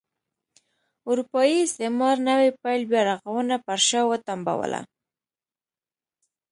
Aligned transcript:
اروپايي 1.09 1.57
استعمار 1.65 2.15
نوي 2.29 2.49
پیل 2.61 2.81
بیا 2.91 3.01
رغونه 3.09 3.55
پر 3.65 3.79
شا 3.87 4.01
وتمبوله. 4.11 4.81